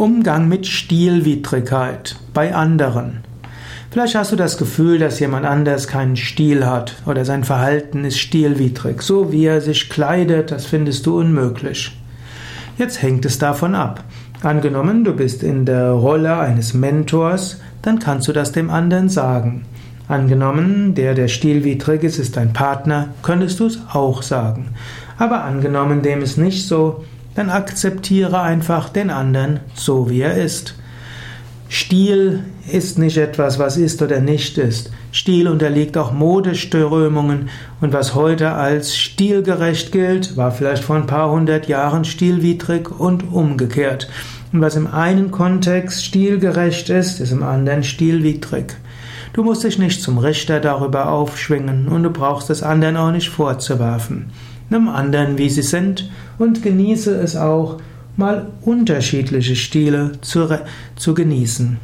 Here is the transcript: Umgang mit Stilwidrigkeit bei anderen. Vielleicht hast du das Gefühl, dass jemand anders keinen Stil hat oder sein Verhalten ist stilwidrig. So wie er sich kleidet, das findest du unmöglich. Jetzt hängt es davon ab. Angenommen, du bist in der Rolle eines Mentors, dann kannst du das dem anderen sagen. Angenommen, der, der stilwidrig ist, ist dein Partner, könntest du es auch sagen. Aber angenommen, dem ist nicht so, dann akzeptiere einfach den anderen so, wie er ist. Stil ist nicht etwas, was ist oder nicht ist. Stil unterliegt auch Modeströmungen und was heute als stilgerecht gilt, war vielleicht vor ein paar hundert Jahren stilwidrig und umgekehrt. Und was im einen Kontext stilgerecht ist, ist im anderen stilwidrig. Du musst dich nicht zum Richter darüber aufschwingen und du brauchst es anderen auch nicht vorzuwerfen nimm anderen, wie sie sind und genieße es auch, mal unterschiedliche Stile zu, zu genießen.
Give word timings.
Umgang 0.00 0.48
mit 0.48 0.66
Stilwidrigkeit 0.66 2.16
bei 2.32 2.54
anderen. 2.54 3.18
Vielleicht 3.90 4.14
hast 4.14 4.32
du 4.32 4.36
das 4.36 4.56
Gefühl, 4.56 4.98
dass 4.98 5.20
jemand 5.20 5.44
anders 5.44 5.88
keinen 5.88 6.16
Stil 6.16 6.64
hat 6.64 6.94
oder 7.04 7.26
sein 7.26 7.44
Verhalten 7.44 8.06
ist 8.06 8.18
stilwidrig. 8.18 9.02
So 9.02 9.30
wie 9.30 9.44
er 9.44 9.60
sich 9.60 9.90
kleidet, 9.90 10.52
das 10.52 10.64
findest 10.64 11.04
du 11.04 11.18
unmöglich. 11.18 12.00
Jetzt 12.78 13.02
hängt 13.02 13.26
es 13.26 13.38
davon 13.38 13.74
ab. 13.74 14.02
Angenommen, 14.42 15.04
du 15.04 15.12
bist 15.12 15.42
in 15.42 15.66
der 15.66 15.90
Rolle 15.90 16.38
eines 16.38 16.72
Mentors, 16.72 17.60
dann 17.82 17.98
kannst 17.98 18.26
du 18.26 18.32
das 18.32 18.52
dem 18.52 18.70
anderen 18.70 19.10
sagen. 19.10 19.66
Angenommen, 20.08 20.94
der, 20.94 21.12
der 21.12 21.28
stilwidrig 21.28 22.04
ist, 22.04 22.18
ist 22.18 22.38
dein 22.38 22.54
Partner, 22.54 23.10
könntest 23.22 23.60
du 23.60 23.66
es 23.66 23.78
auch 23.92 24.22
sagen. 24.22 24.70
Aber 25.18 25.44
angenommen, 25.44 26.00
dem 26.00 26.22
ist 26.22 26.38
nicht 26.38 26.66
so, 26.66 27.04
dann 27.40 27.48
akzeptiere 27.48 28.42
einfach 28.42 28.90
den 28.90 29.08
anderen 29.08 29.60
so, 29.74 30.10
wie 30.10 30.20
er 30.20 30.36
ist. 30.36 30.74
Stil 31.70 32.40
ist 32.70 32.98
nicht 32.98 33.16
etwas, 33.16 33.58
was 33.58 33.78
ist 33.78 34.02
oder 34.02 34.20
nicht 34.20 34.58
ist. 34.58 34.90
Stil 35.10 35.48
unterliegt 35.48 35.96
auch 35.96 36.12
Modeströmungen 36.12 37.48
und 37.80 37.94
was 37.94 38.14
heute 38.14 38.52
als 38.52 38.94
stilgerecht 38.94 39.90
gilt, 39.90 40.36
war 40.36 40.52
vielleicht 40.52 40.84
vor 40.84 40.96
ein 40.96 41.06
paar 41.06 41.30
hundert 41.30 41.66
Jahren 41.66 42.04
stilwidrig 42.04 42.90
und 42.90 43.32
umgekehrt. 43.32 44.10
Und 44.52 44.60
was 44.60 44.76
im 44.76 44.86
einen 44.86 45.30
Kontext 45.30 46.04
stilgerecht 46.04 46.90
ist, 46.90 47.20
ist 47.20 47.32
im 47.32 47.42
anderen 47.42 47.84
stilwidrig. 47.84 48.76
Du 49.32 49.44
musst 49.44 49.64
dich 49.64 49.78
nicht 49.78 50.02
zum 50.02 50.18
Richter 50.18 50.60
darüber 50.60 51.08
aufschwingen 51.10 51.88
und 51.88 52.02
du 52.02 52.10
brauchst 52.10 52.50
es 52.50 52.62
anderen 52.62 52.98
auch 52.98 53.12
nicht 53.12 53.30
vorzuwerfen 53.30 54.30
nimm 54.70 54.88
anderen, 54.88 55.36
wie 55.36 55.50
sie 55.50 55.62
sind 55.62 56.08
und 56.40 56.62
genieße 56.62 57.14
es 57.20 57.36
auch, 57.36 57.80
mal 58.16 58.46
unterschiedliche 58.62 59.54
Stile 59.54 60.12
zu, 60.22 60.48
zu 60.96 61.14
genießen. 61.14 61.78